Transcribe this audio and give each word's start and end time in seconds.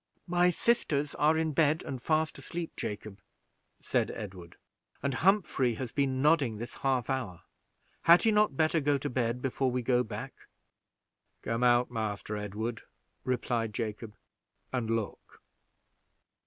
"My 0.25 0.49
sisters 0.49 1.13
are 1.13 1.37
in 1.37 1.51
bed 1.51 1.83
and 1.83 2.01
fast 2.01 2.39
asleep, 2.39 2.71
Jacob," 2.75 3.21
said 3.79 4.09
Edward, 4.15 4.57
"and 5.03 5.13
Humphrey 5.13 5.75
has 5.75 5.91
been 5.91 6.23
nodding 6.23 6.57
this 6.57 6.77
half 6.77 7.07
hour; 7.07 7.43
had 8.01 8.23
he 8.23 8.31
not 8.31 8.57
better 8.57 8.79
go 8.79 8.97
to 8.97 9.11
bed 9.11 9.43
before 9.43 9.69
we 9.69 9.83
go 9.83 10.01
back?" 10.01 10.33
"Come 11.43 11.63
out, 11.63 11.91
Master 11.91 12.35
Edward," 12.35 12.81
replied 13.25 13.75
Jacob, 13.75 14.15
"and 14.73 14.89
look." 14.89 15.39